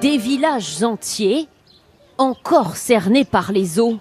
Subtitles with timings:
[0.00, 1.48] Des villages entiers,
[2.18, 3.98] encore cernés par les eaux.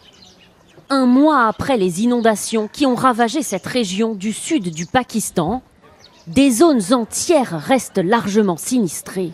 [0.90, 5.62] Un mois après les inondations qui ont ravagé cette région du sud du Pakistan,
[6.28, 9.32] des zones entières restent largement sinistrées.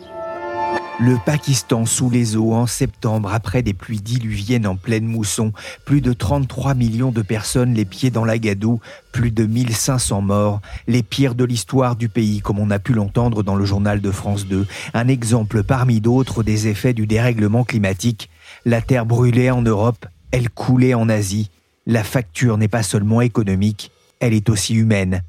[1.02, 5.54] Le Pakistan sous les eaux en septembre après des pluies diluviennes en pleine mousson.
[5.86, 10.60] Plus de 33 millions de personnes les pieds dans la gadoue, plus de 1500 morts,
[10.88, 14.10] les pires de l'histoire du pays comme on a pu l'entendre dans le journal de
[14.10, 14.66] France 2.
[14.92, 18.28] Un exemple parmi d'autres des effets du dérèglement climatique.
[18.66, 21.48] La terre brûlait en Europe, elle coulait en Asie.
[21.86, 23.90] La facture n'est pas seulement économique,
[24.20, 25.22] elle est aussi humaine.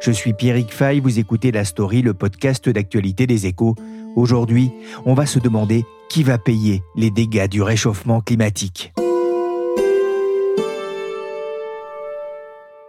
[0.00, 3.74] Je suis Pierrick Fay, vous écoutez La Story, le podcast d'actualité des échos.
[4.16, 4.72] Aujourd'hui,
[5.04, 8.94] on va se demander qui va payer les dégâts du réchauffement climatique.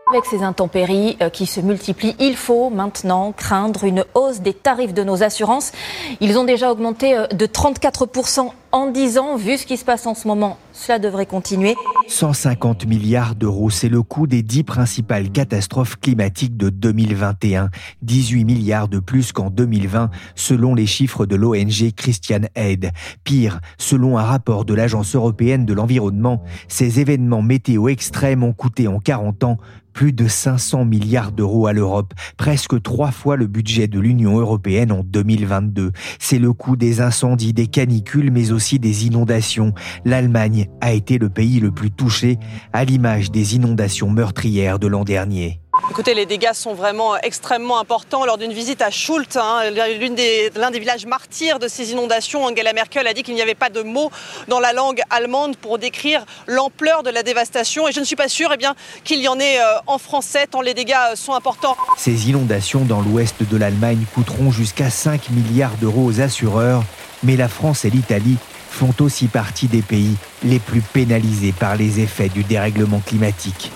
[0.09, 4.93] Avec ces intempéries euh, qui se multiplient, il faut maintenant craindre une hausse des tarifs
[4.93, 5.73] de nos assurances.
[6.21, 9.35] Ils ont déjà augmenté euh, de 34% en 10 ans.
[9.35, 11.75] Vu ce qui se passe en ce moment, cela devrait continuer.
[12.07, 17.69] 150 milliards d'euros, c'est le coût des 10 principales catastrophes climatiques de 2021.
[18.01, 22.91] 18 milliards de plus qu'en 2020, selon les chiffres de l'ONG Christian Aid.
[23.23, 28.87] Pire, selon un rapport de l'Agence européenne de l'environnement, ces événements météo extrêmes ont coûté
[28.87, 29.57] en 40 ans
[29.93, 34.91] plus de 500 milliards d'euros à l'Europe, presque trois fois le budget de l'Union européenne
[34.91, 35.91] en 2022.
[36.19, 39.73] C'est le coût des incendies, des canicules, mais aussi des inondations.
[40.05, 42.37] L'Allemagne a été le pays le plus touché,
[42.73, 45.60] à l'image des inondations meurtrières de l'an dernier.
[45.89, 48.25] Écoutez, les dégâts sont vraiment extrêmement importants.
[48.25, 53.07] Lors d'une visite à Schult, hein, l'un des, villages martyrs de ces inondations, Angela Merkel
[53.07, 54.11] a dit qu'il n'y avait pas de mots
[54.47, 57.87] dans la langue allemande pour décrire l'ampleur de la dévastation.
[57.87, 58.65] Et je ne suis pas sûre eh
[59.03, 61.75] qu'il y en ait euh, en français, tant les dégâts euh, sont importants.
[61.97, 66.83] Ces inondations dans l'ouest de l'Allemagne coûteront jusqu'à 5 milliards d'euros aux assureurs,
[67.23, 68.37] mais la France et l'Italie
[68.69, 73.71] font aussi partie des pays les plus pénalisés par les effets du dérèglement climatique.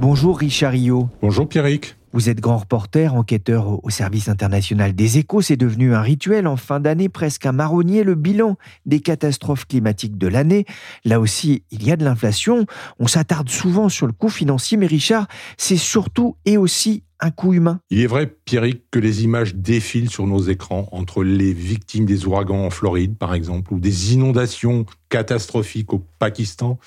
[0.00, 1.10] Bonjour Richard Rio.
[1.20, 1.94] Bonjour Pierrick.
[2.14, 5.42] Vous êtes grand reporter, enquêteur au service international des échos.
[5.42, 8.56] C'est devenu un rituel en fin d'année, presque un marronnier, le bilan
[8.86, 10.64] des catastrophes climatiques de l'année.
[11.04, 12.64] Là aussi, il y a de l'inflation.
[12.98, 15.28] On s'attarde souvent sur le coût financier, mais Richard,
[15.58, 17.80] c'est surtout et aussi un coût humain.
[17.90, 22.26] Il est vrai, Pierrick, que les images défilent sur nos écrans entre les victimes des
[22.26, 26.78] ouragans en Floride, par exemple, ou des inondations catastrophiques au Pakistan,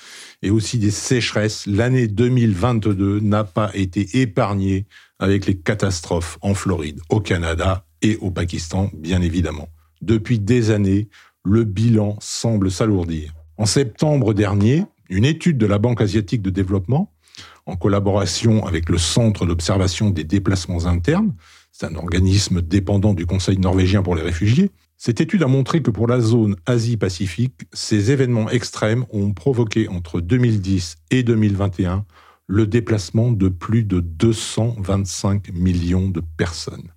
[0.42, 1.66] et aussi des sécheresses.
[1.66, 4.86] L'année 2022 n'a pas été épargnée
[5.18, 9.68] avec les catastrophes en Floride, au Canada et au Pakistan, bien évidemment.
[10.02, 11.08] Depuis des années,
[11.44, 13.32] le bilan semble s'alourdir.
[13.56, 17.13] En septembre dernier, une étude de la Banque asiatique de développement
[17.66, 21.34] en collaboration avec le Centre d'observation des déplacements internes,
[21.72, 24.70] c'est un organisme dépendant du Conseil norvégien pour les réfugiés.
[24.96, 30.20] Cette étude a montré que pour la zone Asie-Pacifique, ces événements extrêmes ont provoqué entre
[30.20, 32.04] 2010 et 2021
[32.46, 36.92] le déplacement de plus de 225 millions de personnes.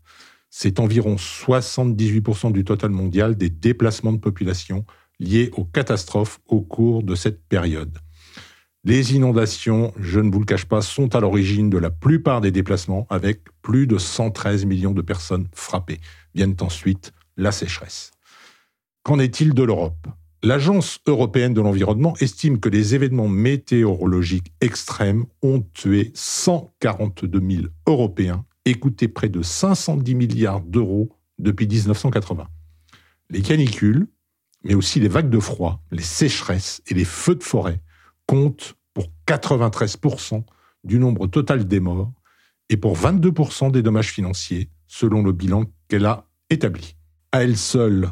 [0.49, 4.85] C'est environ 78% du total mondial des déplacements de population
[5.19, 7.97] liés aux catastrophes au cours de cette période.
[8.87, 12.51] Les inondations, je ne vous le cache pas, sont à l'origine de la plupart des
[12.51, 15.99] déplacements, avec plus de 113 millions de personnes frappées.
[16.33, 18.11] Viennent ensuite la sécheresse.
[19.03, 20.07] Qu'en est-il de l'Europe?
[20.41, 28.45] L'Agence européenne de l'environnement estime que les événements météorologiques extrêmes ont tué 142 000 Européens
[28.63, 31.09] et coûté près de 510 milliards d'euros
[31.39, 32.47] depuis 1980.
[33.31, 34.07] Les canicules,
[34.63, 37.81] mais aussi les vagues de froid, les sécheresses et les feux de forêt
[38.27, 40.43] comptent pour 93%
[40.83, 42.11] du nombre total des morts
[42.69, 46.95] et pour 22% des dommages financiers, selon le bilan qu'elle a établi.
[47.31, 48.09] À elle seule,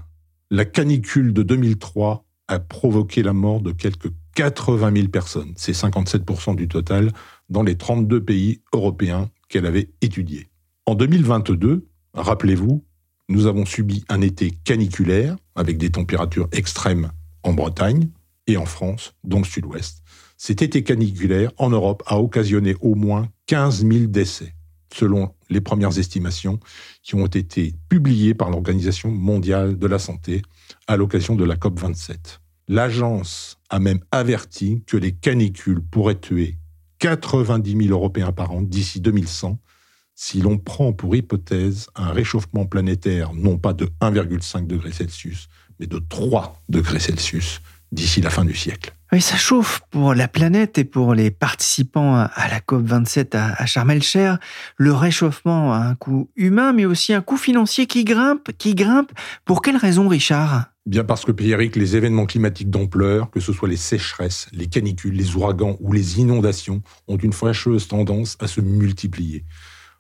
[0.52, 6.56] la canicule de 2003 a provoqué la mort de quelques 80 000 personnes, c'est 57%
[6.56, 7.12] du total,
[7.50, 10.52] dans les 32 pays européens qu'elle avait étudiés.
[10.86, 12.86] En 2022, rappelez-vous,
[13.28, 17.12] nous avons subi un été caniculaire avec des températures extrêmes
[17.42, 18.10] en Bretagne
[18.46, 20.04] et en France, dans le sud-ouest.
[20.38, 24.54] Cet été caniculaire en Europe a occasionné au moins 15 000 décès,
[24.94, 26.60] selon les premières estimations
[27.04, 30.42] qui ont été publiées par l'Organisation mondiale de la santé
[30.88, 32.40] à l'occasion de la COP27.
[32.68, 36.58] L'agence a même averti que les canicules pourraient tuer
[37.00, 39.60] 90 000 Européens par an d'ici 2100
[40.16, 45.50] si l'on prend pour hypothèse un réchauffement planétaire non pas de 1,5 degré Celsius,
[45.80, 47.62] mais de 3 degrés Celsius
[47.95, 48.94] d'ici la fin du siècle.
[49.12, 53.92] Oui, ça chauffe pour la planète et pour les participants à la COP27 à Sharm
[53.92, 54.39] el-Cher.
[54.77, 59.12] Le réchauffement a un coût humain, mais aussi un coût financier qui grimpe, qui grimpe.
[59.45, 60.65] Pour quelle raison, Richard?
[60.86, 65.15] Bien parce que, Pierrick, les événements climatiques d'ampleur, que ce soit les sécheresses, les canicules,
[65.15, 69.45] les ouragans ou les inondations, ont une fâcheuse tendance à se multiplier.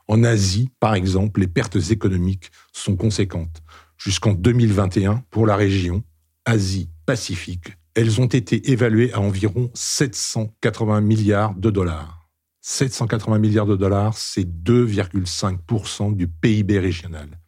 [0.07, 3.63] En Asie, par exemple, les pertes économiques sont conséquentes.
[3.97, 6.03] Jusqu'en 2021, pour la région
[6.45, 12.29] Asie-Pacifique, elles ont été évaluées à environ 780 milliards de dollars.
[12.61, 17.39] 780 milliards de dollars, c'est 2,5% du PIB régional.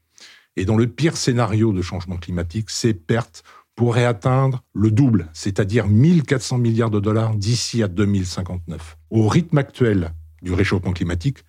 [0.55, 3.44] Et dans le pire scénario de changement climatique, ces pertes
[3.75, 8.97] pourraient atteindre le double, c'est-à-dire 1400 milliards de dollars d'ici à 2059.
[9.11, 11.39] Au rythme actuel du réchauffement climatique,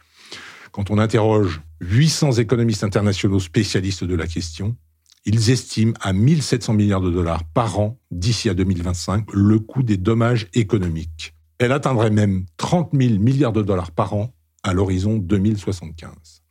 [0.72, 4.76] quand on interroge 800 économistes internationaux spécialistes de la question,
[5.25, 9.97] ils estiment à 1700 milliards de dollars par an d'ici à 2025 le coût des
[9.97, 11.35] dommages économiques.
[11.59, 14.32] Elle atteindrait même 30 000 milliards de dollars par an
[14.62, 16.43] à l'horizon 2075.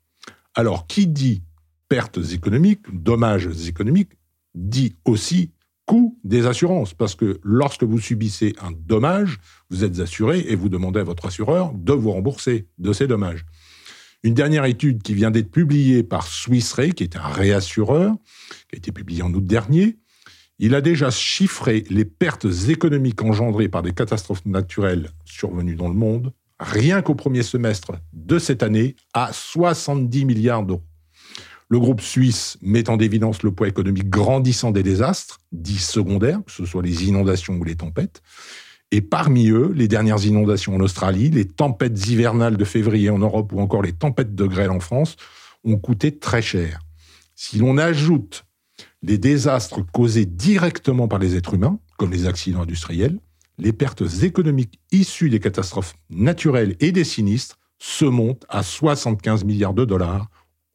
[0.55, 1.43] Alors, qui dit
[1.87, 4.11] pertes économiques, dommages économiques,
[4.55, 5.51] dit aussi
[5.85, 6.93] coût des assurances.
[6.93, 11.25] Parce que lorsque vous subissez un dommage, vous êtes assuré et vous demandez à votre
[11.25, 13.45] assureur de vous rembourser de ces dommages.
[14.23, 18.15] Une dernière étude qui vient d'être publiée par Swiss Re, qui est un réassureur,
[18.69, 19.97] qui a été publiée en août dernier,
[20.59, 25.93] il a déjà chiffré les pertes économiques engendrées par des catastrophes naturelles survenues dans le
[25.93, 30.83] monde, rien qu'au premier semestre de cette année, à 70 milliards d'euros.
[31.69, 36.51] Le groupe suisse met en évidence le poids économique grandissant des désastres, dits secondaires, que
[36.51, 38.21] ce soit les inondations ou les tempêtes,
[38.91, 43.51] et parmi eux, les dernières inondations en Australie, les tempêtes hivernales de février en Europe
[43.53, 45.17] ou encore les tempêtes de grêle en France
[45.65, 46.79] ont coûté très cher.
[47.35, 48.45] Si l'on ajoute
[49.03, 53.19] les désastres causés directement par les êtres humains, comme les accidents industriels,
[53.57, 59.73] les pertes économiques issues des catastrophes naturelles et des sinistres se montent à 75 milliards
[59.73, 60.29] de dollars,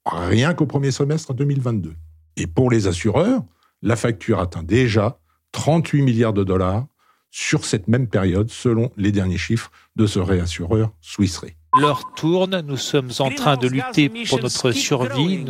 [0.05, 1.95] rien qu'au premier semestre 2022.
[2.37, 3.43] Et pour les assureurs,
[3.83, 5.19] la facture atteint déjà
[5.53, 6.87] 38 milliards de dollars
[7.33, 11.47] sur cette même période, selon les derniers chiffres de ce réassureur Swiss Re.
[11.81, 15.47] L'heure tourne, nous sommes en train de lutter pour notre survie.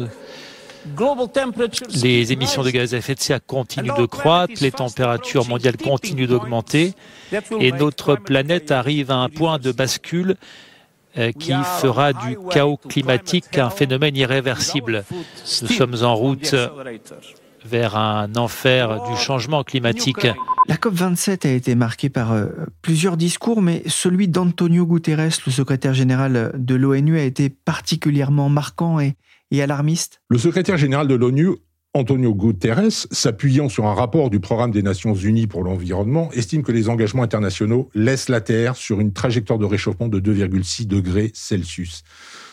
[2.02, 6.29] Les émissions de gaz à effet de serre continuent de croître, les températures mondiales continuent
[6.29, 6.94] d'augmenter
[7.61, 10.36] et notre planète arrive à un point de bascule
[11.19, 15.05] euh, qui fera du chaos climatique un phénomène irréversible.
[15.62, 16.55] Nous sommes en route
[17.64, 20.26] vers un enfer du changement climatique.
[20.69, 22.46] La COP27 a été marquée par euh,
[22.82, 29.00] plusieurs discours, mais celui d'Antonio Guterres, le secrétaire général de l'ONU, a été particulièrement marquant
[29.00, 29.16] et,
[29.50, 30.20] et alarmiste.
[30.28, 31.48] Le secrétaire général de l'ONU,
[31.94, 36.72] Antonio Guterres, s'appuyant sur un rapport du Programme des Nations Unies pour l'environnement, estime que
[36.72, 42.02] les engagements internationaux laissent la Terre sur une trajectoire de réchauffement de 2,6 degrés Celsius.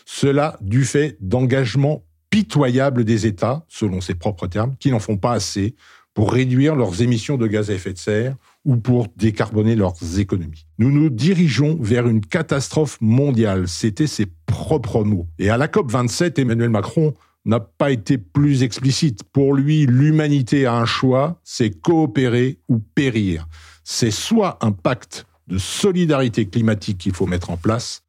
[0.05, 5.33] Cela du fait d'engagements pitoyables des États, selon ses propres termes, qui n'en font pas
[5.33, 5.75] assez
[6.13, 10.65] pour réduire leurs émissions de gaz à effet de serre ou pour décarboner leurs économies.
[10.77, 15.27] Nous nous dirigeons vers une catastrophe mondiale, c'était ses propres mots.
[15.37, 17.13] Et à la COP27, Emmanuel Macron
[17.45, 19.23] n'a pas été plus explicite.
[19.23, 23.47] Pour lui, l'humanité a un choix, c'est coopérer ou périr.
[23.83, 28.03] C'est soit un pacte de solidarité climatique qu'il faut mettre en place,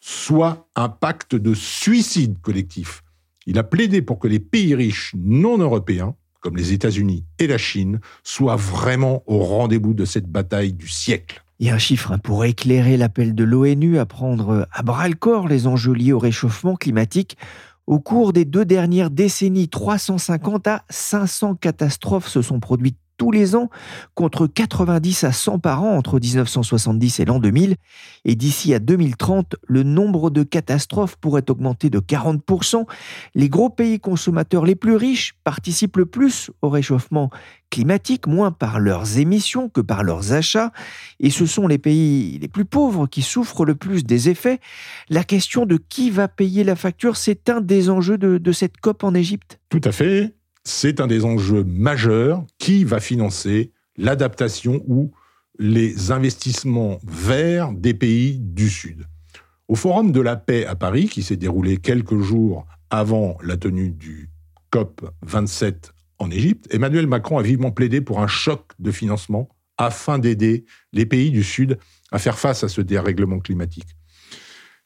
[0.00, 3.03] soit un pacte de suicide collectif.
[3.46, 7.58] Il a plaidé pour que les pays riches non européens, comme les États-Unis et la
[7.58, 11.44] Chine, soient vraiment au rendez-vous de cette bataille du siècle.
[11.60, 15.08] Il y a un chiffre hein, pour éclairer l'appel de l'ONU à prendre à bras
[15.08, 17.36] le corps les enjeux liés au réchauffement climatique.
[17.86, 23.56] Au cours des deux dernières décennies, 350 à 500 catastrophes se sont produites tous les
[23.56, 23.70] ans
[24.14, 27.76] contre 90 à 100 par an entre 1970 et l'an 2000.
[28.24, 32.86] Et d'ici à 2030, le nombre de catastrophes pourrait augmenter de 40%.
[33.34, 37.30] Les gros pays consommateurs les plus riches participent le plus au réchauffement
[37.70, 40.72] climatique, moins par leurs émissions que par leurs achats.
[41.18, 44.60] Et ce sont les pays les plus pauvres qui souffrent le plus des effets.
[45.08, 48.76] La question de qui va payer la facture, c'est un des enjeux de, de cette
[48.78, 49.58] COP en Égypte.
[49.70, 55.12] Tout à fait c'est un des enjeux majeurs qui va financer l'adaptation ou
[55.58, 59.04] les investissements verts des pays du Sud?
[59.68, 63.90] Au Forum de la paix à Paris, qui s'est déroulé quelques jours avant la tenue
[63.90, 64.30] du
[64.70, 70.18] COP 27 en Égypte, Emmanuel Macron a vivement plaidé pour un choc de financement afin
[70.18, 71.78] d'aider les pays du Sud
[72.12, 73.96] à faire face à ce dérèglement climatique.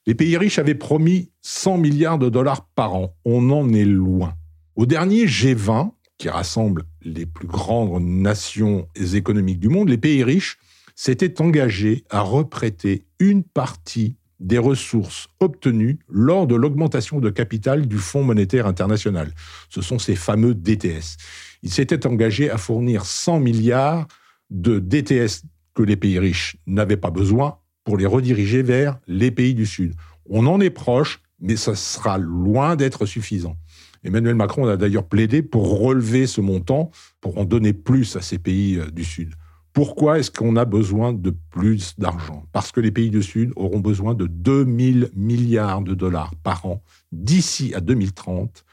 [0.07, 3.15] Les pays riches avaient promis 100 milliards de dollars par an.
[3.25, 4.35] On en est loin.
[4.79, 10.57] Au dernier G20, qui rassemble les plus grandes nations économiques du monde, les pays riches
[10.95, 17.99] s'étaient engagés à reprêter une partie des ressources obtenues lors de l'augmentation de capital du
[17.99, 19.33] Fonds monétaire international.
[19.69, 21.17] Ce sont ces fameux DTS.
[21.65, 24.07] Ils s'étaient engagés à fournir 100 milliards
[24.49, 25.43] de DTS
[25.75, 29.97] que les pays riches n'avaient pas besoin pour les rediriger vers les pays du Sud.
[30.31, 33.57] On en est proche, mais ça sera loin d'être suffisant.
[34.05, 36.91] Emmanuel Macron a d'ailleurs plaidé pour relever ce montant,
[37.21, 39.35] pour en donner plus à ces pays euh, du Sud.
[39.73, 42.45] Pourquoi est-ce qu'on a besoin de plus d'argent?
[42.53, 46.83] Parce que les pays du Sud auront besoin de 2000 milliards de dollars par an
[47.13, 48.65] d'ici à 2030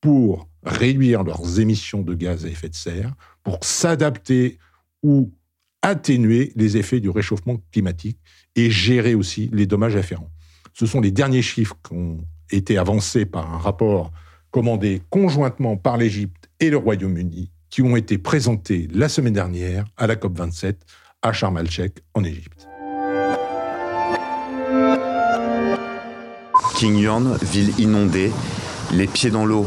[0.00, 4.58] pour réduire leurs émissions de gaz à effet de serre, pour s'adapter
[5.02, 5.32] ou
[5.82, 8.18] atténuer les effets du réchauffement climatique
[8.56, 10.30] et gérer aussi les dommages afférents.
[10.72, 14.12] Ce sont les derniers chiffres qui ont été avancés par un rapport
[14.54, 20.06] commandés conjointement par l'Égypte et le Royaume-Uni, qui ont été présentés la semaine dernière à
[20.06, 20.76] la COP27
[21.22, 22.68] à Sharm el-Sheikh en Égypte.
[26.76, 28.30] King Yorn, ville inondée,
[28.92, 29.66] les pieds dans l'eau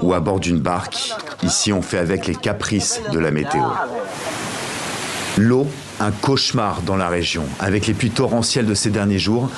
[0.00, 1.10] ou à bord d'une barque,
[1.42, 3.64] ici on fait avec les caprices de la météo.
[5.36, 5.66] L'eau
[6.02, 7.44] un cauchemar dans la région.
[7.60, 9.50] Avec les pluies torrentielles de ces derniers jours,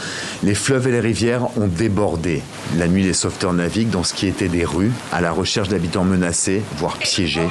[0.43, 2.43] les fleuves et les rivières ont débordé.
[2.77, 6.05] La nuit, les sauveteurs naviguent dans ce qui était des rues, à la recherche d'habitants
[6.05, 7.49] menacés, voire piégés.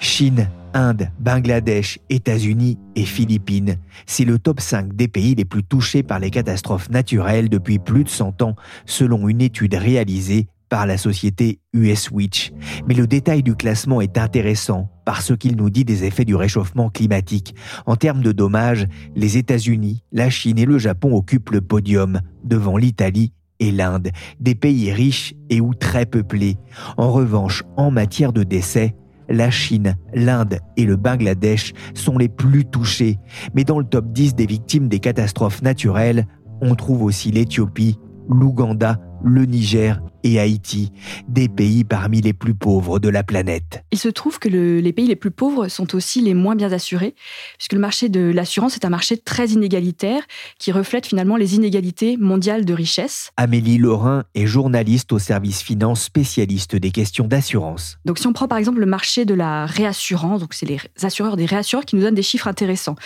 [0.00, 3.76] Chine, Inde, Bangladesh, États-Unis et Philippines.
[4.04, 8.04] C'est le top 5 des pays les plus touchés par les catastrophes naturelles depuis plus
[8.04, 12.52] de 100 ans, selon une étude réalisée par la société US Witch.
[12.88, 16.90] Mais le détail du classement est intéressant parce qu'il nous dit des effets du réchauffement
[16.90, 17.54] climatique.
[17.86, 22.76] En termes de dommages, les États-Unis, la Chine et le Japon occupent le podium devant
[22.76, 26.56] l'Italie et l'Inde, des pays riches et ou très peuplés.
[26.96, 28.94] En revanche, en matière de décès,
[29.28, 33.18] la Chine, l'Inde et le Bangladesh sont les plus touchés.
[33.54, 36.26] Mais dans le top 10 des victimes des catastrophes naturelles,
[36.60, 40.92] on trouve aussi l'Éthiopie, l'Ouganda, le Niger et Haïti,
[41.28, 43.84] des pays parmi les plus pauvres de la planète.
[43.92, 47.14] Il se trouve que les pays les plus pauvres sont aussi les moins bien assurés,
[47.58, 50.22] puisque le marché de l'assurance est un marché très inégalitaire
[50.58, 53.30] qui reflète finalement les inégalités mondiales de richesse.
[53.36, 57.98] Amélie Laurin est journaliste au service finance spécialiste des questions d'assurance.
[58.04, 61.36] Donc si on prend par exemple le marché de la réassurance, donc c'est les assureurs
[61.36, 62.96] des réassureurs qui nous donnent des chiffres intéressants.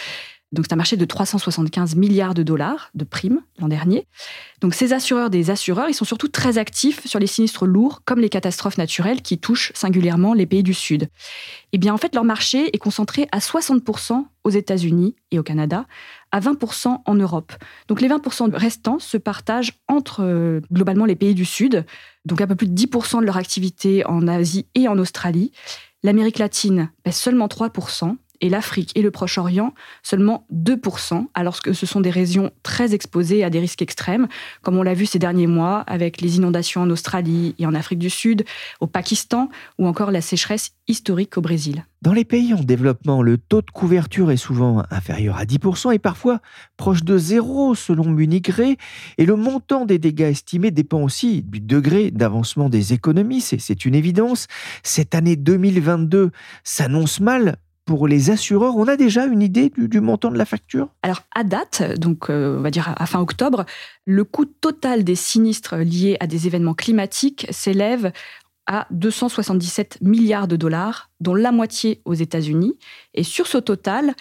[0.53, 4.07] Donc c'est un marché de 375 milliards de dollars de primes l'an dernier.
[4.61, 8.19] Donc ces assureurs des assureurs, ils sont surtout très actifs sur les sinistres lourds comme
[8.19, 11.09] les catastrophes naturelles qui touchent singulièrement les pays du Sud.
[11.73, 15.87] Eh bien en fait leur marché est concentré à 60% aux États-Unis et au Canada,
[16.33, 17.53] à 20% en Europe.
[17.89, 21.85] Donc les 20% restants se partagent entre euh, globalement les pays du Sud,
[22.25, 25.53] donc un peu plus de 10% de leur activité en Asie et en Australie.
[26.03, 31.87] L'Amérique latine pèse seulement 3%, et l'Afrique et le Proche-Orient seulement 2%, alors que ce
[31.87, 34.29] sont des régions très exposées à des risques extrêmes,
[34.63, 37.99] comme on l'a vu ces derniers mois avec les inondations en Australie et en Afrique
[37.99, 38.45] du Sud,
[38.81, 41.85] au Pakistan ou encore la sécheresse historique au Brésil.
[42.03, 45.99] Dans les pays en développement, le taux de couverture est souvent inférieur à 10% et
[45.99, 46.41] parfois
[46.77, 48.77] proche de zéro selon Munich Re,
[49.19, 53.95] et le montant des dégâts estimés dépend aussi du degré d'avancement des économies, c'est une
[53.95, 54.47] évidence.
[54.83, 56.31] Cette année 2022
[56.65, 57.57] s'annonce mal
[57.91, 60.91] pour les assureurs, on a déjà une idée du, montant de la facture?
[61.03, 63.67] Alors, à date, donc euh, on va dire à fin octobre,
[64.05, 68.13] le coût total des sinistres liés à des événements climatiques s'élève
[68.69, 72.79] à 277 milliards de dollars, dont la moitié aux États-Unis.
[73.15, 74.15] Et sur ce total,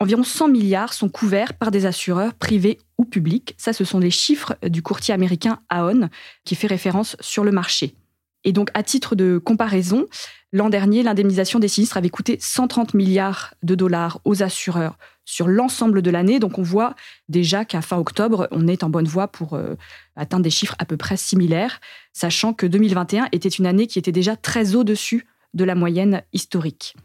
[0.00, 3.54] environ 100 milliards sont couverts par des assureurs privés ou publics.
[3.58, 6.08] Ça, ce sont les chiffres du courtier américain Aon
[6.46, 7.96] qui fait référence sur le marché.
[8.44, 10.06] Et donc, à titre de comparaison,
[10.52, 16.02] l'an dernier, l'indemnisation des sinistres avait coûté 130 milliards de dollars aux assureurs sur l'ensemble
[16.02, 16.38] de l'année.
[16.38, 16.94] Donc, on voit
[17.28, 19.74] déjà qu'à fin octobre, on est en bonne voie pour euh,
[20.16, 21.80] atteindre des chiffres à peu près similaires,
[22.12, 26.96] sachant que 2021 était une année qui était déjà très au-dessus de la moyenne historique.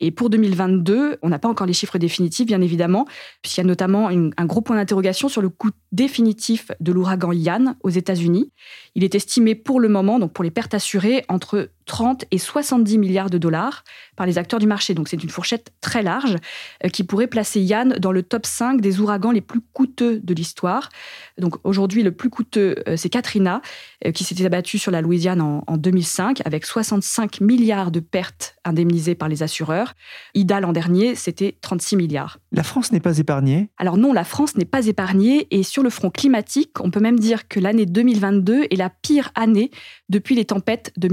[0.00, 3.06] Et pour 2022, on n'a pas encore les chiffres définitifs, bien évidemment,
[3.42, 7.76] puisqu'il y a notamment un gros point d'interrogation sur le coût définitif de l'ouragan Yann
[7.82, 8.50] aux États-Unis.
[8.94, 12.98] Il est estimé pour le moment, donc pour les pertes assurées, entre 30 et 70
[12.98, 13.82] milliards de dollars
[14.14, 14.94] par les acteurs du marché.
[14.94, 16.36] Donc c'est une fourchette très large
[16.84, 20.32] euh, qui pourrait placer Yann dans le top 5 des ouragans les plus coûteux de
[20.32, 20.88] l'histoire.
[21.36, 23.60] Donc aujourd'hui, le plus coûteux, euh, c'est Katrina,
[24.06, 28.54] euh, qui s'était abattue sur la Louisiane en, en 2005 avec 65 milliards de pertes
[28.64, 29.94] indemnisées par les assureurs.
[30.34, 32.38] Ida l'an dernier, c'était 36 milliards.
[32.52, 35.90] La France n'est pas épargnée Alors non, la France n'est pas épargnée et sur le
[35.90, 39.72] front climatique, on peut même dire que l'année 2022 est la pire année
[40.08, 41.08] depuis les tempêtes de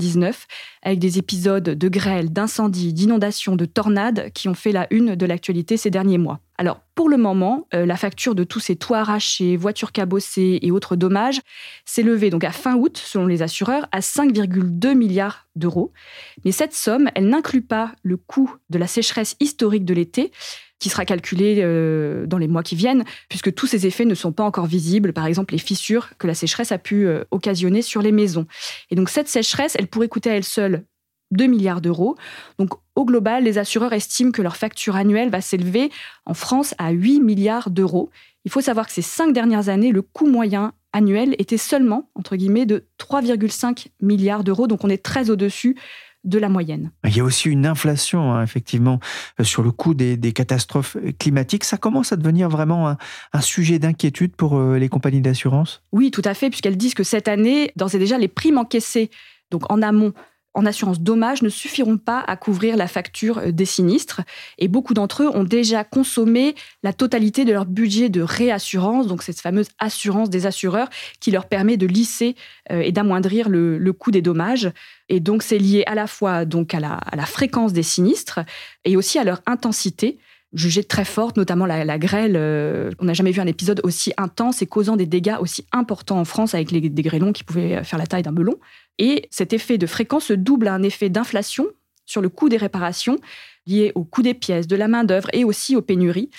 [0.00, 0.46] 1999,
[0.82, 5.26] avec des épisodes de grêle, d'incendies, d'inondations, de tornades qui ont fait la une de
[5.26, 6.40] l'actualité ces derniers mois.
[6.58, 10.70] Alors, pour le moment, euh, la facture de tous ces toits arrachés, voitures cabossées et
[10.70, 11.40] autres dommages
[11.86, 15.92] s'est levée donc à fin août, selon les assureurs, à 5,2 milliards d'euros.
[16.44, 20.32] Mais cette somme, elle n'inclut pas le coût de la sécheresse historique de l'été,
[20.80, 24.32] qui sera calculé euh, dans les mois qui viennent, puisque tous ces effets ne sont
[24.32, 28.02] pas encore visibles, par exemple les fissures que la sécheresse a pu euh, occasionner sur
[28.02, 28.46] les maisons.
[28.90, 30.84] Et donc cette sécheresse, elle pourrait coûter à elle seule
[31.32, 32.16] 2 milliards d'euros.
[32.58, 35.90] Donc au global, les assureurs estiment que leur facture annuelle va s'élever
[36.24, 38.10] en France à 8 milliards d'euros.
[38.44, 42.36] Il faut savoir que ces cinq dernières années, le coût moyen annuel était seulement, entre
[42.36, 44.66] guillemets, de 3,5 milliards d'euros.
[44.66, 45.76] Donc on est très au-dessus
[46.24, 46.90] de la moyenne.
[47.04, 49.00] Il y a aussi une inflation, hein, effectivement,
[49.40, 51.64] euh, sur le coût des, catastrophes climatiques.
[51.64, 52.98] Ça commence à devenir vraiment un,
[53.32, 55.82] un sujet d'inquiétude pour euh, les compagnies d'assurance?
[55.92, 59.10] Oui, tout à fait, puisqu'elles disent que cette année, d'ores et déjà, les primes encaissées
[59.50, 60.12] donc en amont
[60.54, 64.22] en assurance dommage ne suffiront pas à couvrir la facture euh, des sinistres.
[64.58, 69.22] Et beaucoup d'entre eux ont déjà consommé la totalité de leur budget de réassurance, donc
[69.22, 70.88] cette fameuse assurance des assureurs
[71.20, 72.34] qui leur permet de lisser
[72.70, 74.70] euh, et d'amoindrir le, coût des dommages.
[75.08, 78.40] Et donc c'est lié à la fois donc à la, fréquence des sinistres
[78.84, 80.18] et aussi à leur intensité
[80.52, 82.34] jugée très forte, notamment la, grêle.
[82.36, 86.18] Euh, on n'a jamais vu un épisode aussi intense et causant des dégâts aussi importants
[86.18, 88.56] en France avec les, des grêlons qui pouvaient faire la taille d'un melon.
[89.00, 91.66] Et cet effet de fréquence se double à un effet d'inflation
[92.04, 93.18] sur le coût des réparations
[93.66, 96.30] lié au coût des pièces, de la main-d'œuvre et aussi aux pénuries.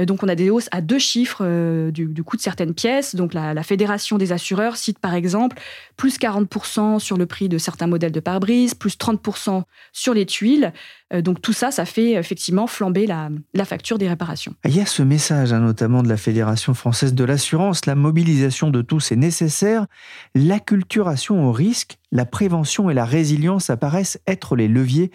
[0.00, 3.14] Euh, donc, on a des hausses à deux chiffres euh, du, coût de certaines pièces.
[3.14, 5.56] Donc, la, Fédération des assureurs cite par exemple
[5.96, 10.72] plus 40% sur le prix de certains modèles de pare-brise, plus 30% sur les tuiles.
[11.12, 13.30] Euh, donc, tout ça, ça fait effectivement flamber la,
[13.64, 14.54] facture des réparations.
[14.66, 18.70] Il y a ce message, hein, notamment de la Fédération française de l'assurance la mobilisation
[18.70, 19.86] de tous est nécessaire.
[20.34, 25.10] L'acculturation au risque, la prévention et la résilience apparaissent être les leviers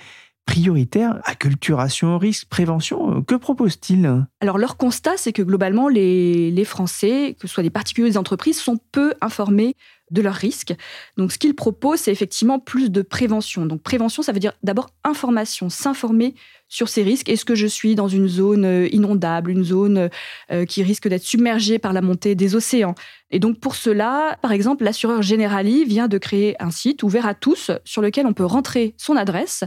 [0.49, 3.21] prioritaire, acculturation au risque, prévention.
[3.21, 4.25] Que propose-t-il?
[4.41, 8.12] Alors leur constat, c'est que globalement, les, les Français, que ce soit des particuliers ou
[8.12, 9.75] des entreprises, sont peu informés
[10.12, 10.74] de leurs risques.
[11.17, 13.65] Donc, ce qu'ils proposent, c'est effectivement plus de prévention.
[13.65, 16.36] Donc, prévention, ça veut dire d'abord information, s'informer
[16.69, 17.30] sur ces risques.
[17.30, 20.10] Est-ce que je suis dans une zone euh, inondable, une zone
[20.52, 22.95] euh, qui risque d'être submergée par la montée des océans?
[23.32, 27.34] Et donc pour cela, par exemple, l'assureur Generali vient de créer un site ouvert à
[27.34, 29.63] tous sur lequel on peut rentrer son adresse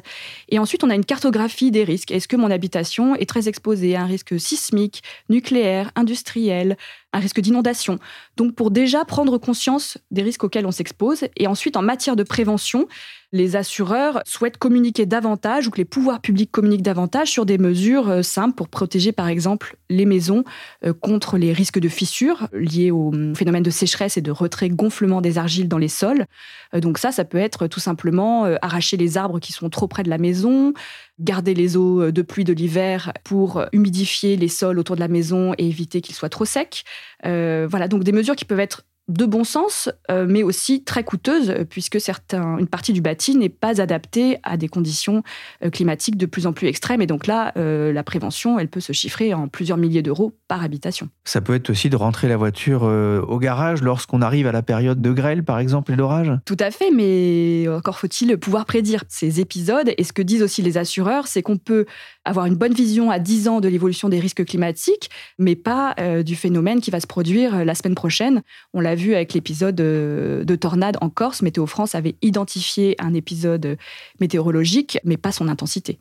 [0.49, 2.11] et ensuite on a une cartographie des risques.
[2.11, 6.77] Est-ce que mon habitation est très exposée à un risque sismique, nucléaire, industriel,
[7.13, 7.99] un risque d'inondation.
[8.37, 12.23] Donc pour déjà prendre conscience des risques auxquels on s'expose et ensuite en matière de
[12.23, 12.89] prévention,
[13.33, 18.09] les assureurs souhaitent communiquer davantage ou que les pouvoirs publics communiquent davantage sur des mesures
[18.09, 20.45] euh, simples pour protéger par exemple les maisons
[20.85, 24.69] euh, contre les risques de fissures liés au hum, phénomène de sécheresse et de retrait
[24.69, 26.27] gonflement des argiles dans les sols.
[26.75, 30.03] Euh, donc ça, ça peut être tout simplement arracher les arbres qui sont trop près
[30.03, 30.75] de la maison,
[31.19, 35.55] garder les eaux de pluie de l'hiver pour humidifier les sols autour de la maison
[35.57, 36.85] et éviter qu'ils soient trop secs.
[37.23, 41.55] voilà, donc des mesures qui peuvent être de bon sens, euh, mais aussi très coûteuse,
[41.69, 45.23] puisque certains, une partie du bâti n'est pas adaptée à des conditions
[45.63, 47.03] euh, climatiques de plus en plus extrêmes.
[47.03, 50.63] Et donc là, euh, la prévention, elle peut se chiffrer en plusieurs milliers d'euros par
[50.63, 51.09] habitation.
[51.25, 55.01] Ça peut être aussi de rentrer la voiture au garage lorsqu'on arrive à la période
[55.01, 59.41] de grêle, par exemple, et d'orage Tout à fait, mais encore faut-il pouvoir prédire ces
[59.41, 59.93] épisodes.
[59.97, 61.87] Et ce que disent aussi les assureurs, c'est qu'on peut
[62.25, 65.95] avoir une bonne vision à 10 ans de l'évolution des risques climatiques, mais pas
[66.25, 68.43] du phénomène qui va se produire la semaine prochaine.
[68.75, 71.43] On l'a vu avec l'épisode euh, de tornade en Corse.
[71.43, 73.77] Météo France avait identifié un épisode
[74.21, 75.99] météorologique, mais pas son intensité.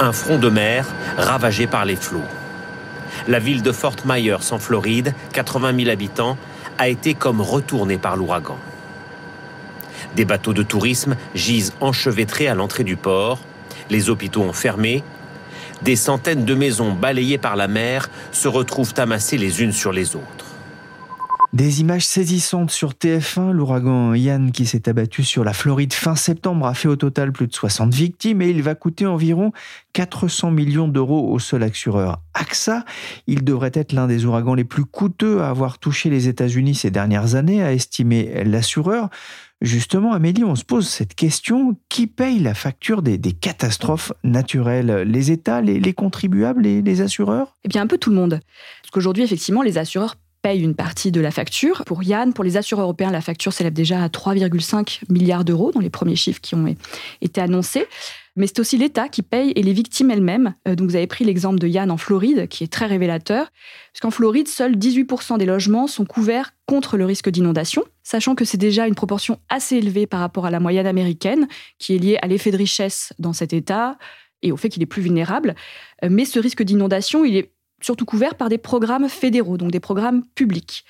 [0.00, 2.20] Un front de mer ravagé par les flots.
[3.26, 6.36] La ville de Fort Myers en Floride, 80 000 habitants,
[6.78, 8.56] a été comme retournée par l'ouragan.
[10.14, 13.40] Des bateaux de tourisme gisent enchevêtrés à l'entrée du port,
[13.90, 15.02] les hôpitaux ont fermé,
[15.82, 20.16] des centaines de maisons balayées par la mer se retrouvent amassées les unes sur les
[20.16, 20.48] autres.
[21.54, 23.52] Des images saisissantes sur TF1.
[23.52, 27.46] L'ouragan Yann qui s'est abattu sur la Floride fin septembre a fait au total plus
[27.46, 29.52] de 60 victimes et il va coûter environ
[29.94, 32.84] 400 millions d'euros au seul assureur AXA.
[33.26, 36.90] Il devrait être l'un des ouragans les plus coûteux à avoir touché les États-Unis ces
[36.90, 39.08] dernières années, a estimé l'assureur.
[39.60, 45.02] Justement, Amélie, on se pose cette question, qui paye la facture des, catastrophes naturelles?
[45.04, 47.56] Les États, les, contribuables, les, les assureurs?
[47.64, 48.40] Eh bien, un peu tout le monde.
[48.82, 51.84] Parce qu'aujourd'hui, effectivement, les assureurs paye une partie de la facture.
[51.84, 55.80] Pour Yann, pour les assureurs européens, la facture s'élève déjà à 3,5 milliards d'euros dans
[55.80, 56.74] les premiers chiffres qui ont
[57.20, 57.86] été annoncés.
[58.38, 60.54] Mais c'est aussi l'État qui paye et les victimes elles-mêmes.
[60.66, 63.50] Euh, donc vous avez pris l'exemple de Yann en Floride, qui est très révélateur,
[63.92, 68.56] puisqu'en Floride, seuls 18% des logements sont couverts contre le risque d'inondation, sachant que c'est
[68.56, 71.48] déjà une proportion assez élevée par rapport à la moyenne américaine,
[71.78, 73.98] qui est liée à l'effet de richesse dans cet État
[74.42, 75.56] et au fait qu'il est plus vulnérable.
[76.04, 79.80] Euh, mais ce risque d'inondation, il est surtout couvert par des programmes fédéraux, donc des
[79.80, 80.84] programmes publics.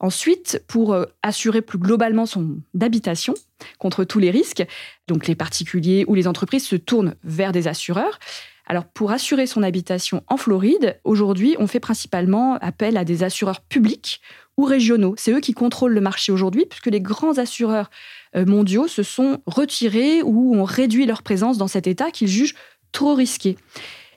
[0.00, 3.34] Ensuite, pour euh, assurer plus globalement son habitation
[3.78, 4.64] contre tous les risques,
[5.06, 8.18] donc les particuliers ou les entreprises se tournent vers des assureurs.
[8.66, 13.60] Alors pour assurer son habitation en Floride, aujourd'hui, on fait principalement appel à des assureurs
[13.60, 14.20] publics
[14.56, 15.14] ou régionaux.
[15.18, 17.90] C'est eux qui contrôlent le marché aujourd'hui, puisque les grands assureurs
[18.36, 22.54] euh, mondiaux se sont retirés ou ont réduit leur présence dans cet État qu'ils jugent
[22.92, 23.56] trop risqué.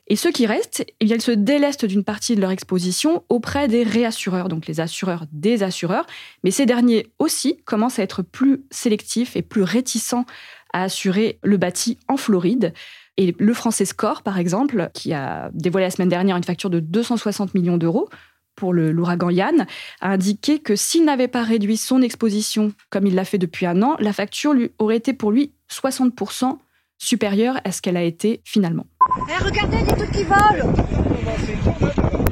[0.09, 3.83] Et ceux qui restent, eh ils se délestent d'une partie de leur exposition auprès des
[3.83, 6.05] réassureurs, donc les assureurs des assureurs.
[6.43, 10.25] Mais ces derniers aussi commencent à être plus sélectifs et plus réticents
[10.73, 12.73] à assurer le bâti en Floride.
[13.17, 16.79] Et le français Score, par exemple, qui a dévoilé la semaine dernière une facture de
[16.79, 18.09] 260 millions d'euros
[18.55, 19.67] pour l'ouragan Yann,
[20.01, 23.83] a indiqué que s'il n'avait pas réduit son exposition comme il l'a fait depuis un
[23.83, 26.57] an, la facture lui aurait été pour lui 60%
[26.97, 28.85] supérieure à ce qu'elle a été finalement.
[29.29, 30.73] Eh, regardez trucs qui volent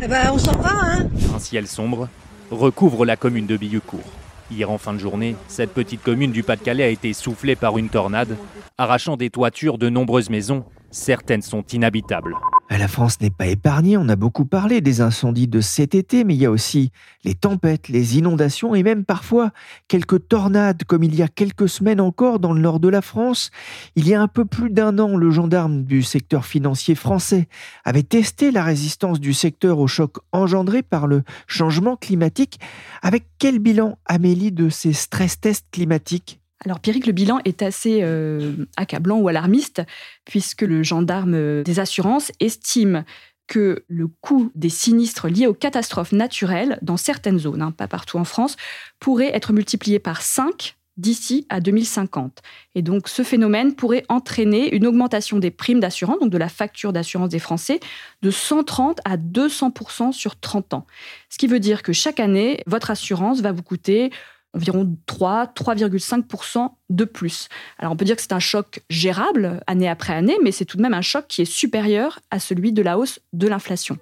[0.01, 2.09] Eh ben, on s'en va, hein Un ciel sombre
[2.51, 3.99] recouvre la commune de Billucourt.
[4.51, 7.89] Hier en fin de journée, cette petite commune du Pas-de-Calais a été soufflée par une
[7.89, 8.37] tornade,
[8.77, 10.63] arrachant des toitures de nombreuses maisons.
[10.91, 12.35] Certaines sont inhabitables.
[12.69, 16.33] La France n'est pas épargnée, on a beaucoup parlé des incendies de cet été, mais
[16.33, 16.91] il y a aussi
[17.23, 19.51] les tempêtes, les inondations et même parfois
[19.87, 23.51] quelques tornades, comme il y a quelques semaines encore dans le nord de la France.
[23.95, 27.47] Il y a un peu plus d'un an, le gendarme du secteur financier français
[27.85, 32.59] avait testé la résistance du secteur au choc engendré par le changement climatique.
[33.03, 36.39] Avec quel bilan, Amélie, de ces stress tests climatiques?
[36.63, 39.81] Alors Pierrick, le bilan est assez euh, accablant ou alarmiste,
[40.23, 43.03] puisque le gendarme des assurances estime
[43.47, 48.17] que le coût des sinistres liés aux catastrophes naturelles dans certaines zones, hein, pas partout
[48.17, 48.55] en France,
[48.99, 52.41] pourrait être multiplié par 5 d'ici à 2050.
[52.73, 56.93] Et donc ce phénomène pourrait entraîner une augmentation des primes d'assurance, donc de la facture
[56.93, 57.79] d'assurance des Français,
[58.21, 60.87] de 130 à 200% sur 30 ans.
[61.29, 64.09] Ce qui veut dire que chaque année, votre assurance va vous coûter
[64.55, 67.49] environ 3, 3,5% de plus.
[67.77, 70.77] Alors on peut dire que c'est un choc gérable année après année, mais c'est tout
[70.77, 73.97] de même un choc qui est supérieur à celui de la hausse de l'inflation.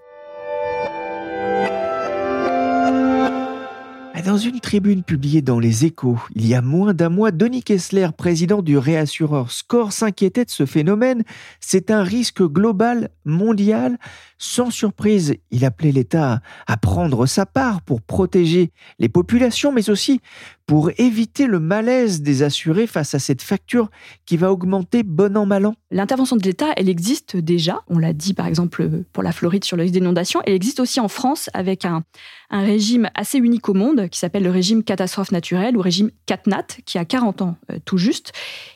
[4.26, 8.08] Dans une tribune publiée dans Les Échos, il y a moins d'un mois, Denis Kessler,
[8.18, 11.24] président du réassureur Score, s'inquiétait de ce phénomène.
[11.60, 13.98] C'est un risque global, mondial.
[14.46, 20.20] Sans surprise, il appelait l'État à prendre sa part pour protéger les populations, mais aussi
[20.66, 23.90] pour éviter le malaise des assurés face à cette facture
[24.26, 27.84] qui va augmenter bon an mal an L'intervention de l'État, elle existe déjà.
[27.88, 30.42] On l'a dit par exemple pour la Floride sur le risque d'inondation.
[30.46, 32.04] Elle existe aussi en France avec un,
[32.52, 36.98] régime assez unique au monde qui s'appelle le régime catastrophe naturelle ou régime CatNat, qui
[36.98, 38.34] a 40 ans euh, tout juste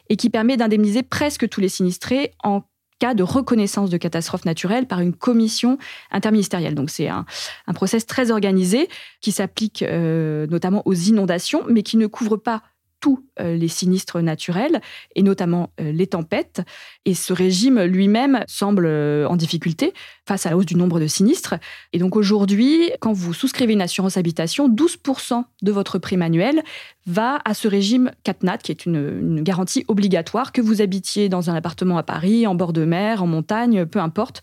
[0.07, 2.63] et qui permet d'indemniser presque tous les sinistrés en
[2.99, 5.77] cas de reconnaissance de catastrophe naturelle par une commission
[6.11, 6.75] interministérielle.
[6.75, 7.25] Donc c'est un,
[7.67, 8.89] un process très organisé
[9.21, 12.63] qui s'applique euh, notamment aux inondations, mais qui ne couvre pas
[12.99, 14.81] tous euh, les sinistres naturels,
[15.15, 16.61] et notamment euh, les tempêtes.
[17.05, 19.93] Et ce régime lui-même semble euh, en difficulté
[20.27, 21.55] face à la hausse du nombre de sinistres.
[21.93, 26.63] Et donc aujourd'hui, quand vous souscrivez une assurance habitation, 12% de votre prime annuelle
[27.05, 31.55] va à ce régime CatNat, qui est une, garantie obligatoire, que vous habitiez dans un
[31.55, 34.41] appartement à Paris, en bord de mer, en montagne, peu importe.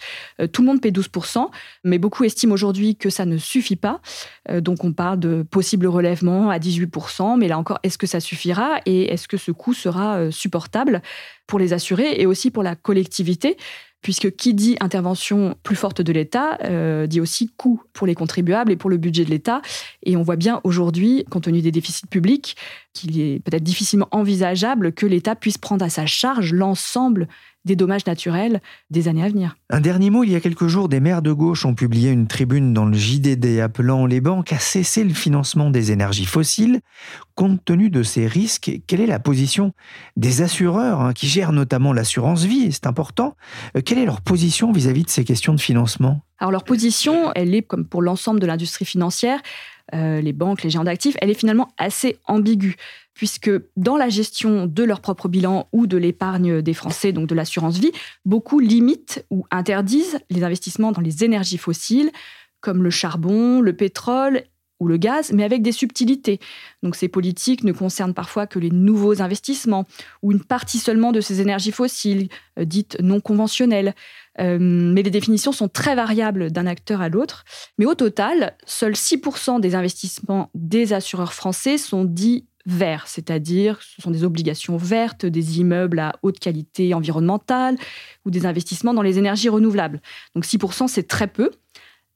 [0.53, 1.49] tout le monde paie 12%,
[1.83, 4.01] mais beaucoup estiment aujourd'hui que ça ne suffit pas.
[4.61, 8.21] donc on parle de possible relèvement à 18%, mais là encore, est-ce que ça
[8.87, 11.03] et est-ce que ce coût sera euh, supportable
[11.47, 13.57] pour les assurés et aussi pour la collectivité?
[14.03, 18.71] Puisque qui dit intervention plus forte de l'État euh, dit aussi coût pour les contribuables
[18.71, 19.63] et pour le budget de l'État.
[20.03, 22.55] Et on voit bien aujourd'hui, compte tenu des déficits publics,
[22.93, 27.29] qu'il est peut-être difficilement envisageable que l'État puisse prendre à sa charge l'ensemble
[27.65, 29.57] des dommages naturels des années à venir.
[29.71, 32.27] Un dernier mot, il y a quelques jours, des maires de gauche ont publié une
[32.27, 36.81] tribune dans le JDD appelant les banques à cesser le financement des énergies fossiles.
[37.35, 39.73] Compte tenu de ces risques, quelle est la position
[40.17, 43.37] des assureurs hein, qui gèrent notamment l'assurance vie C'est important.
[43.77, 46.21] Euh, quelle est leur position vis-à-vis -vis de ces questions de financement?
[46.39, 49.41] Alors leur position, elle est comme pour l'ensemble de l'industrie financière,
[49.93, 52.77] euh, les banques, les géants d'actifs, elle est finalement assez ambiguë,
[53.13, 57.35] puisque dans la gestion de leur propre bilan ou de l'épargne des Français, donc de
[57.35, 57.93] l'assurance vie,
[58.25, 62.11] beaucoup limitent ou interdisent les investissements dans les énergies fossiles,
[62.61, 64.45] comme le charbon, le pétrole
[64.81, 66.41] ou le gaz, mais avec des subtilités.
[66.83, 69.87] Donc ces politiques ne concernent parfois que les nouveaux investissements
[70.23, 73.95] ou une partie seulement de ces énergies fossiles, euh, dites non conventionnelles.
[74.41, 77.45] Euh, mais les définitions sont très variables d'un acteur à l'autre.
[77.79, 84.01] Mais au total, seuls 6% des investissements des assureurs français sont dits verts, c'est-à-dire ce
[84.01, 87.77] sont des obligations vertes, des immeubles à haute qualité environnementale
[88.25, 90.01] ou des investissements dans les énergies renouvelables.
[90.35, 91.51] Donc 6%, c'est très peu.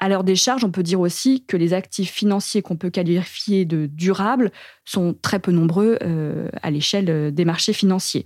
[0.01, 3.65] À l'heure des charges, on peut dire aussi que les actifs financiers qu'on peut qualifier
[3.65, 4.53] de durables
[4.85, 8.25] sont très peu nombreux euh, à l'échelle euh, des marchés financiers.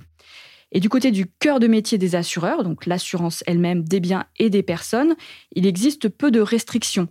[0.72, 4.50] Et du côté du cœur de métier des assureurs, donc l'assurance elle-même des biens et
[4.50, 5.14] des personnes,
[5.54, 7.08] il existe peu de restrictions.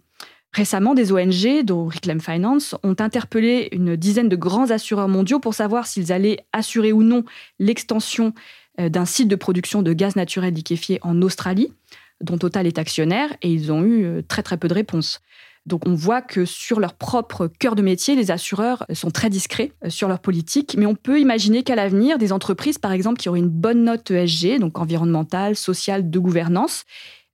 [0.53, 5.53] Récemment, des ONG, dont Reclaim Finance, ont interpellé une dizaine de grands assureurs mondiaux pour
[5.53, 7.23] savoir s'ils allaient assurer ou non
[7.57, 8.33] l'extension
[8.79, 11.71] euh, d'un site de production de gaz naturel liquéfié en Australie,
[12.19, 15.21] dont Total est actionnaire, et ils ont eu euh, très très peu de réponses.
[15.65, 19.73] Donc on voit que sur leur propre cœur de métier, les assureurs sont très discrets
[19.85, 23.29] euh, sur leur politique, mais on peut imaginer qu'à l'avenir, des entreprises, par exemple, qui
[23.29, 26.85] auraient une bonne note ESG, donc environnementale, sociale, de gouvernance,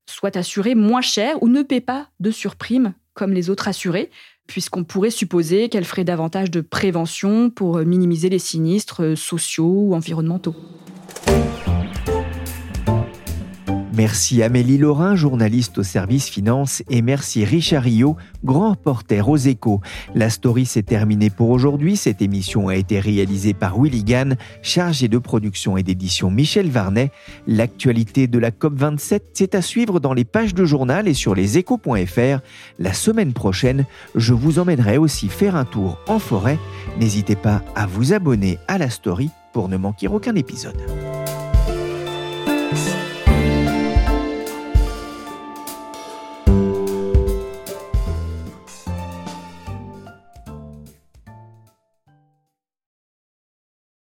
[0.09, 4.11] soient assurées moins cher ou ne paient pas de surprime comme les autres assurés,
[4.45, 9.95] puisqu'on pourrait supposer qu'elles feraient davantage de prévention pour minimiser les sinistres euh, sociaux ou
[9.95, 10.55] environnementaux.
[13.97, 19.81] Merci Amélie Laurin, journaliste au service finance, et merci Richard Rio, grand reporter aux échos.
[20.13, 21.97] La story s'est terminée pour aujourd'hui.
[21.97, 27.10] Cette émission a été réalisée par Willy Gann, chargé de production et d'édition Michel Varnet.
[27.47, 32.41] L'actualité de la COP27, c'est à suivre dans les pages de journal et sur leséchos.fr.
[32.77, 36.60] La semaine prochaine, je vous emmènerai aussi faire un tour en forêt.
[36.99, 40.77] N'hésitez pas à vous abonner à la story pour ne manquer aucun épisode.